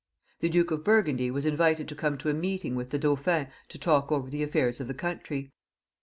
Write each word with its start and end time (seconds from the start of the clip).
The 0.39 0.49
Duke 0.49 0.71
of 0.71 0.83
Burgundy 0.83 1.29
was 1.29 1.45
invited 1.45 1.87
to 1.87 1.93
come 1.93 2.17
to 2.17 2.29
a 2.31 2.33
meeting 2.33 2.73
with 2.73 2.89
the 2.89 2.97
Dauphin 2.97 3.49
to 3.69 3.77
talk 3.77 4.11
over 4.11 4.31
the 4.31 4.41
affairs 4.41 4.79
of 4.79 4.87
the 4.87 4.95
country. 4.95 5.53